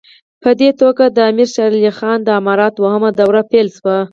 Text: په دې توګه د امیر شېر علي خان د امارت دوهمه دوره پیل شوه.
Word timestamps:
په 0.43 0.49
دې 0.59 0.69
توګه 0.81 1.03
د 1.09 1.17
امیر 1.29 1.49
شېر 1.53 1.71
علي 1.77 1.91
خان 1.97 2.17
د 2.23 2.29
امارت 2.39 2.71
دوهمه 2.75 3.09
دوره 3.19 3.41
پیل 3.51 3.67
شوه. 3.77 3.97